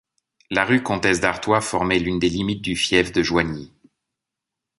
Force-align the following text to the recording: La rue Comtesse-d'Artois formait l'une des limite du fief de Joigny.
La 0.49 0.65
rue 0.65 0.81
Comtesse-d'Artois 0.81 1.61
formait 1.61 1.99
l'une 1.99 2.17
des 2.17 2.27
limite 2.29 2.63
du 2.63 2.75
fief 2.75 3.11
de 3.11 3.21
Joigny. 3.21 3.71